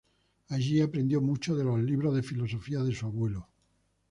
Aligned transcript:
Allí 0.49 0.81
aprendió 0.81 1.21
mucho 1.21 1.55
de 1.55 1.63
los 1.63 1.79
libros 1.79 2.15
de 2.15 2.23
filosofía 2.23 2.79
de 2.81 2.95
su 2.95 3.05
abuelo. 3.05 3.49